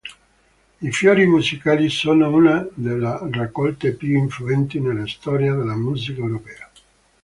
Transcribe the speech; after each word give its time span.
I 0.81 0.89
"Fiori 0.91 1.27
musicali" 1.27 1.87
sono 1.91 2.27
una 2.31 2.67
delle 2.73 3.29
raccolte 3.33 3.93
più 3.93 4.17
influenti 4.17 4.79
nella 4.79 5.05
storia 5.05 5.53
della 5.53 5.75
musica 5.75 6.21
europea. 6.21 6.71